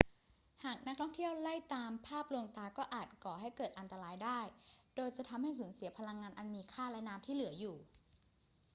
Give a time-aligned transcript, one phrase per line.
[0.63, 4.39] หากนักท่องเที่ยวไล่ตามภาพลวงตาก็อาจก่อให้เกิดอันตรายได้
[4.95, 7.77] โดยจะทำให้สูญเสียพลังงานอันมีค่าและน้ำที่เหลืออยู่